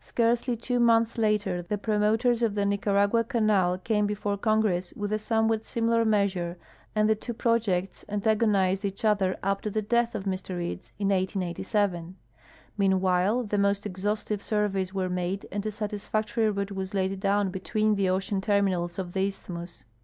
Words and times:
Scarcely 0.00 0.56
two 0.56 0.80
months 0.80 1.16
later 1.16 1.62
the 1.62 1.78
promoters 1.78 2.42
of 2.42 2.56
the 2.56 2.66
Nicaragua 2.66 3.22
canal 3.22 3.78
came 3.78 4.04
before 4.04 4.36
Congress 4.36 4.92
with 4.96 5.12
a 5.12 5.18
somewhat 5.20 5.64
similar 5.64 6.04
measure, 6.04 6.56
and 6.92 7.08
the 7.08 7.14
two 7.14 7.32
projects 7.32 8.04
antagonized 8.08 8.84
each 8.84 9.04
other 9.04 9.36
up 9.44 9.60
to 9.60 9.70
the 9.70 9.80
death 9.80 10.16
of 10.16 10.24
Mr 10.24 10.60
Eads, 10.60 10.90
in 10.98 11.10
1887. 11.10 12.16
Meanwhile 12.76 13.44
the 13.44 13.58
most 13.58 13.86
exhaustive 13.86 14.42
survey's 14.42 14.92
were 14.92 15.08
made 15.08 15.46
and 15.52 15.64
a 15.64 15.70
satis 15.70 16.10
hxctorw 16.12 16.56
route 16.56 16.72
was 16.72 16.92
laid 16.92 17.20
doAvn 17.20 17.52
between 17.52 17.94
the 17.94 18.08
ocean 18.10 18.40
terminals 18.40 18.98
of 18.98 19.12
the 19.12 19.24
isthmus. 19.28 19.84